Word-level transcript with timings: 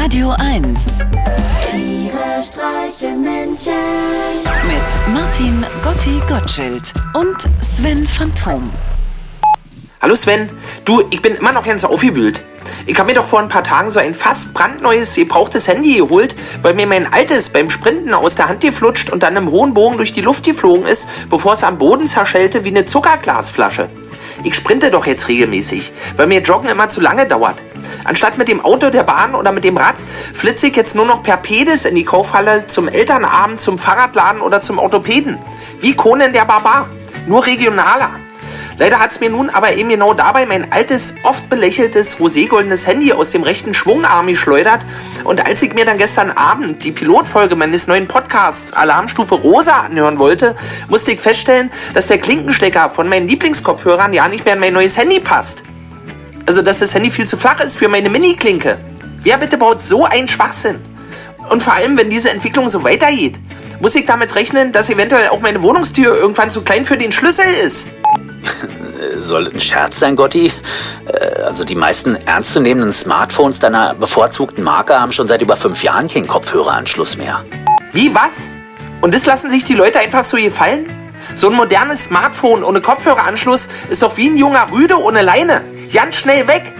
Radio 0.00 0.30
1 0.38 0.80
Tiere 1.70 2.40
streichen 2.40 3.20
Menschen. 3.20 3.72
mit 4.64 5.12
Martin 5.12 5.66
Gotti 5.82 6.22
Gottschild 6.28 6.92
und 7.14 7.36
Sven 7.60 8.06
Phantom. 8.06 8.70
Hallo 10.00 10.14
Sven, 10.14 10.50
du, 10.84 11.02
ich 11.10 11.20
bin 11.20 11.34
immer 11.34 11.50
noch 11.50 11.64
ganz 11.64 11.82
aufgewühlt. 11.82 12.40
Ich 12.86 12.96
habe 12.96 13.08
mir 13.08 13.14
doch 13.14 13.26
vor 13.26 13.40
ein 13.40 13.48
paar 13.48 13.64
Tagen 13.64 13.90
so 13.90 13.98
ein 13.98 14.14
fast 14.14 14.54
brandneues, 14.54 15.16
gebrauchtes 15.16 15.66
Handy 15.66 15.96
geholt, 15.96 16.36
weil 16.62 16.74
mir 16.74 16.86
mein 16.86 17.12
altes 17.12 17.50
beim 17.50 17.68
Sprinten 17.68 18.14
aus 18.14 18.36
der 18.36 18.48
Hand 18.48 18.60
geflutscht 18.60 19.10
und 19.10 19.24
dann 19.24 19.36
im 19.36 19.50
hohen 19.50 19.74
Bogen 19.74 19.96
durch 19.96 20.12
die 20.12 20.20
Luft 20.20 20.44
geflogen 20.44 20.86
ist, 20.86 21.08
bevor 21.28 21.54
es 21.54 21.64
am 21.64 21.76
Boden 21.76 22.06
zerschellte 22.06 22.64
wie 22.64 22.68
eine 22.70 22.86
Zuckerglasflasche. 22.86 23.90
Ich 24.44 24.54
sprinte 24.54 24.92
doch 24.92 25.06
jetzt 25.06 25.26
regelmäßig, 25.26 25.90
weil 26.16 26.28
mir 26.28 26.40
Joggen 26.40 26.68
immer 26.68 26.88
zu 26.88 27.00
lange 27.00 27.26
dauert. 27.26 27.56
Anstatt 28.04 28.38
mit 28.38 28.48
dem 28.48 28.64
Auto, 28.64 28.90
der 28.90 29.02
Bahn 29.02 29.34
oder 29.34 29.52
mit 29.52 29.64
dem 29.64 29.76
Rad 29.76 29.96
flitze 30.34 30.68
ich 30.68 30.76
jetzt 30.76 30.94
nur 30.94 31.06
noch 31.06 31.22
per 31.22 31.36
Pedis 31.36 31.84
in 31.84 31.94
die 31.94 32.04
Kaufhalle, 32.04 32.66
zum 32.66 32.88
Elternabend, 32.88 33.60
zum 33.60 33.78
Fahrradladen 33.78 34.40
oder 34.40 34.60
zum 34.60 34.78
Orthopäden. 34.78 35.38
Wie 35.80 35.94
Conan 35.94 36.32
der 36.32 36.44
Barbar, 36.44 36.88
nur 37.26 37.44
regionaler. 37.46 38.10
Leider 38.78 39.00
hat 39.00 39.10
es 39.10 39.18
mir 39.18 39.28
nun 39.28 39.50
aber 39.50 39.72
eben 39.72 39.88
genau 39.88 40.14
dabei 40.14 40.46
mein 40.46 40.70
altes, 40.70 41.16
oft 41.24 41.48
belächeltes, 41.48 42.20
roségoldenes 42.20 42.86
Handy 42.86 43.12
aus 43.12 43.30
dem 43.30 43.42
rechten 43.42 43.74
Schwungarm 43.74 44.28
geschleudert. 44.28 44.82
Und 45.24 45.44
als 45.44 45.62
ich 45.62 45.74
mir 45.74 45.84
dann 45.84 45.98
gestern 45.98 46.30
Abend 46.30 46.84
die 46.84 46.92
Pilotfolge 46.92 47.56
meines 47.56 47.88
neuen 47.88 48.06
Podcasts 48.06 48.72
Alarmstufe 48.72 49.34
Rosa 49.34 49.80
anhören 49.80 50.20
wollte, 50.20 50.54
musste 50.88 51.10
ich 51.10 51.20
feststellen, 51.20 51.72
dass 51.92 52.06
der 52.06 52.18
Klinkenstecker 52.18 52.88
von 52.88 53.08
meinen 53.08 53.26
Lieblingskopfhörern 53.26 54.12
ja 54.12 54.28
nicht 54.28 54.44
mehr 54.44 54.54
in 54.54 54.60
mein 54.60 54.74
neues 54.74 54.96
Handy 54.96 55.18
passt. 55.18 55.64
Also, 56.48 56.62
dass 56.62 56.78
das 56.78 56.94
Handy 56.94 57.10
viel 57.10 57.26
zu 57.26 57.36
flach 57.36 57.60
ist 57.60 57.76
für 57.76 57.88
meine 57.88 58.08
Mini-Klinke. 58.08 58.78
Wer 59.22 59.36
bitte 59.36 59.58
baut 59.58 59.82
so 59.82 60.06
einen 60.06 60.28
Schwachsinn? 60.28 60.80
Und 61.50 61.62
vor 61.62 61.74
allem, 61.74 61.98
wenn 61.98 62.08
diese 62.08 62.30
Entwicklung 62.30 62.70
so 62.70 62.82
weitergeht, 62.84 63.34
muss 63.80 63.94
ich 63.94 64.06
damit 64.06 64.34
rechnen, 64.34 64.72
dass 64.72 64.88
eventuell 64.88 65.28
auch 65.28 65.40
meine 65.40 65.60
Wohnungstür 65.60 66.16
irgendwann 66.16 66.48
zu 66.48 66.62
klein 66.62 66.86
für 66.86 66.96
den 66.96 67.12
Schlüssel 67.12 67.44
ist. 67.62 67.88
Soll 69.18 69.50
ein 69.52 69.60
Scherz 69.60 69.98
sein, 69.98 70.16
Gotti? 70.16 70.50
Äh, 71.04 71.42
Also 71.42 71.64
die 71.64 71.74
meisten 71.74 72.14
ernstzunehmenden 72.14 72.94
Smartphones 72.94 73.58
deiner 73.58 73.92
bevorzugten 73.92 74.64
Marke 74.64 74.98
haben 74.98 75.12
schon 75.12 75.28
seit 75.28 75.42
über 75.42 75.58
fünf 75.58 75.82
Jahren 75.82 76.08
keinen 76.08 76.28
Kopfhöreranschluss 76.28 77.18
mehr. 77.18 77.44
Wie, 77.92 78.14
was? 78.14 78.48
Und 79.02 79.12
das 79.12 79.26
lassen 79.26 79.50
sich 79.50 79.64
die 79.64 79.74
Leute 79.74 79.98
einfach 79.98 80.24
so 80.24 80.38
gefallen? 80.38 80.86
So 81.34 81.48
ein 81.50 81.54
modernes 81.54 82.04
Smartphone 82.04 82.64
ohne 82.64 82.80
Kopfhöreranschluss 82.80 83.68
ist 83.90 84.02
doch 84.02 84.16
wie 84.16 84.28
ein 84.28 84.36
junger 84.36 84.70
Rüde 84.72 85.00
ohne 85.00 85.22
Leine. 85.22 85.62
Ganz 85.92 86.16
schnell 86.16 86.48
weg. 86.48 86.72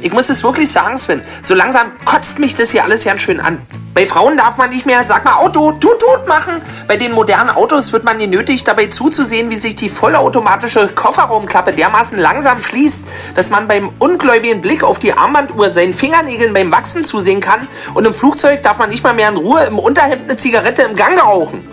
Ich 0.00 0.12
muss 0.12 0.30
es 0.30 0.44
wirklich 0.44 0.70
sagen, 0.70 0.96
Sven. 0.96 1.22
So 1.42 1.54
langsam 1.54 1.90
kotzt 2.04 2.38
mich 2.38 2.54
das 2.54 2.70
hier 2.70 2.84
alles 2.84 3.04
ganz 3.04 3.20
schön 3.20 3.40
an. 3.40 3.60
Bei 3.94 4.06
Frauen 4.06 4.36
darf 4.36 4.56
man 4.56 4.70
nicht 4.70 4.86
mehr, 4.86 5.02
sag 5.02 5.24
mal, 5.24 5.34
Auto, 5.34 5.72
tut, 5.72 5.98
tut 5.98 6.28
machen. 6.28 6.62
Bei 6.86 6.96
den 6.96 7.10
modernen 7.10 7.50
Autos 7.50 7.92
wird 7.92 8.04
man 8.04 8.18
genötigt, 8.18 8.68
dabei 8.68 8.86
zuzusehen, 8.86 9.50
wie 9.50 9.56
sich 9.56 9.74
die 9.74 9.90
vollautomatische 9.90 10.86
Kofferraumklappe 10.86 11.72
dermaßen 11.72 12.16
langsam 12.16 12.60
schließt, 12.60 13.08
dass 13.34 13.50
man 13.50 13.66
beim 13.66 13.90
ungläubigen 13.98 14.62
Blick 14.62 14.84
auf 14.84 15.00
die 15.00 15.14
Armbanduhr 15.14 15.72
seinen 15.72 15.94
Fingernägeln 15.94 16.54
beim 16.54 16.70
Wachsen 16.70 17.02
zusehen 17.02 17.40
kann. 17.40 17.66
Und 17.94 18.06
im 18.06 18.14
Flugzeug 18.14 18.62
darf 18.62 18.78
man 18.78 18.90
nicht 18.90 19.02
mal 19.02 19.14
mehr 19.14 19.30
in 19.30 19.36
Ruhe 19.36 19.64
im 19.64 19.80
Unterhemd 19.80 20.22
eine 20.28 20.36
Zigarette 20.36 20.82
im 20.82 20.94
Gang 20.94 21.20
rauchen. 21.20 21.66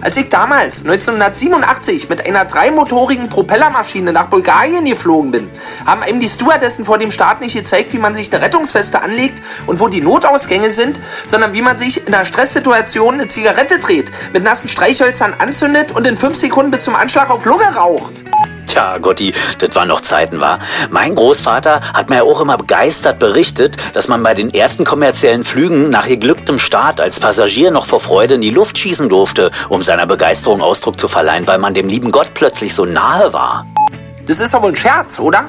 Als 0.00 0.16
ich 0.16 0.28
damals 0.28 0.84
1987 0.84 2.08
mit 2.08 2.26
einer 2.26 2.44
dreimotorigen 2.44 3.28
Propellermaschine 3.28 4.12
nach 4.12 4.26
Bulgarien 4.26 4.84
geflogen 4.84 5.30
bin, 5.30 5.48
haben 5.86 6.02
einem 6.02 6.20
die 6.20 6.28
Stewardessen 6.28 6.84
vor 6.84 6.98
dem 6.98 7.10
Start 7.10 7.40
nicht 7.40 7.56
gezeigt, 7.56 7.92
wie 7.92 7.98
man 7.98 8.14
sich 8.14 8.32
eine 8.32 8.44
Rettungsweste 8.44 9.00
anlegt 9.00 9.42
und 9.66 9.80
wo 9.80 9.88
die 9.88 10.02
Notausgänge 10.02 10.70
sind, 10.70 11.00
sondern 11.26 11.52
wie 11.54 11.62
man 11.62 11.78
sich 11.78 12.06
in 12.06 12.14
einer 12.14 12.24
Stresssituation 12.24 13.14
eine 13.14 13.28
Zigarette 13.28 13.78
dreht, 13.78 14.10
mit 14.32 14.42
nassen 14.42 14.68
Streichhölzern 14.68 15.34
anzündet 15.38 15.92
und 15.92 16.06
in 16.06 16.16
fünf 16.16 16.36
Sekunden 16.36 16.70
bis 16.70 16.84
zum 16.84 16.94
Anschlag 16.94 17.30
auf 17.30 17.44
Lunge 17.46 17.74
raucht. 17.74 18.24
Tja, 18.76 18.98
Gotti, 18.98 19.32
das 19.58 19.74
waren 19.74 19.88
noch 19.88 20.02
Zeiten, 20.02 20.38
war. 20.38 20.58
Mein 20.90 21.14
Großvater 21.14 21.80
hat 21.94 22.10
mir 22.10 22.24
auch 22.24 22.42
immer 22.42 22.58
begeistert 22.58 23.18
berichtet, 23.18 23.78
dass 23.94 24.06
man 24.06 24.22
bei 24.22 24.34
den 24.34 24.52
ersten 24.52 24.84
kommerziellen 24.84 25.44
Flügen 25.44 25.88
nach 25.88 26.06
geglücktem 26.06 26.58
Start 26.58 27.00
als 27.00 27.18
Passagier 27.18 27.70
noch 27.70 27.86
vor 27.86 28.00
Freude 28.00 28.34
in 28.34 28.42
die 28.42 28.50
Luft 28.50 28.76
schießen 28.76 29.08
durfte, 29.08 29.50
um 29.70 29.80
seiner 29.80 30.04
Begeisterung 30.04 30.60
Ausdruck 30.60 31.00
zu 31.00 31.08
verleihen, 31.08 31.46
weil 31.46 31.56
man 31.56 31.72
dem 31.72 31.88
lieben 31.88 32.10
Gott 32.10 32.34
plötzlich 32.34 32.74
so 32.74 32.84
nahe 32.84 33.32
war. 33.32 33.64
Das 34.26 34.40
ist 34.40 34.52
doch 34.52 34.60
wohl 34.60 34.72
ein 34.72 34.76
Scherz, 34.76 35.18
oder? 35.18 35.48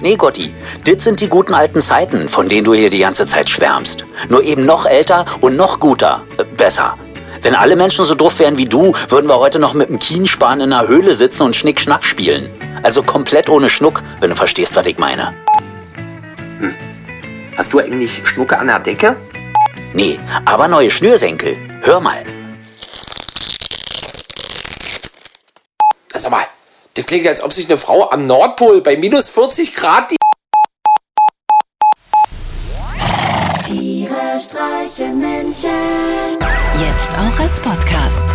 Nee, 0.00 0.16
Gotti, 0.16 0.54
dit 0.86 1.02
sind 1.02 1.20
die 1.20 1.28
guten 1.28 1.52
alten 1.52 1.82
Zeiten, 1.82 2.26
von 2.30 2.48
denen 2.48 2.64
du 2.64 2.72
hier 2.72 2.88
die 2.88 3.00
ganze 3.00 3.26
Zeit 3.26 3.50
schwärmst. 3.50 4.06
Nur 4.30 4.42
eben 4.44 4.64
noch 4.64 4.86
älter 4.86 5.26
und 5.42 5.56
noch 5.56 5.78
guter. 5.78 6.22
Äh, 6.38 6.44
besser. 6.56 6.94
Wenn 7.42 7.54
alle 7.54 7.76
Menschen 7.76 8.04
so 8.04 8.14
doof 8.14 8.38
wären 8.38 8.56
wie 8.56 8.66
du, 8.66 8.94
würden 9.08 9.28
wir 9.28 9.38
heute 9.38 9.58
noch 9.58 9.74
mit 9.74 9.88
dem 9.88 9.98
Kienspan 9.98 10.60
in 10.60 10.72
einer 10.72 10.88
Höhle 10.88 11.14
sitzen 11.14 11.42
und 11.42 11.56
Schnick-Schnack 11.56 12.04
spielen. 12.04 12.50
Also 12.82 13.02
komplett 13.02 13.48
ohne 13.48 13.70
Schnuck, 13.70 14.02
wenn 14.20 14.30
du 14.30 14.36
verstehst, 14.36 14.74
was 14.76 14.86
ich 14.86 14.98
meine. 14.98 15.34
Hast 17.56 17.72
du 17.72 17.78
eigentlich 17.78 18.26
Schnucke 18.26 18.58
an 18.58 18.66
der 18.66 18.80
Decke? 18.80 19.16
Nee, 19.92 20.18
aber 20.44 20.68
neue 20.68 20.90
Schnürsenkel. 20.90 21.56
Hör 21.82 22.00
mal. 22.00 22.22
Sag 26.14 26.30
mal, 26.30 26.44
das 26.94 27.06
klingt, 27.06 27.26
als 27.26 27.42
ob 27.42 27.52
sich 27.52 27.68
eine 27.68 27.78
Frau 27.78 28.10
am 28.10 28.26
Nordpol 28.26 28.80
bei 28.80 28.96
minus 28.96 29.28
40 29.28 29.74
Grad 29.74 30.10
die 30.10 30.16
Tiere 33.66 34.38
streichen 34.40 35.18
Menschen. 35.18 35.70
Jetzt 36.78 37.12
auch 37.14 37.40
als 37.40 37.60
Podcast. 37.60 38.34